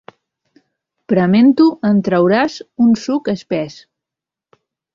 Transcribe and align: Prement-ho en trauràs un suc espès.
Prement-ho 1.13 1.67
en 1.91 2.01
trauràs 2.09 2.57
un 2.87 2.97
suc 3.05 3.31
espès. 3.37 3.79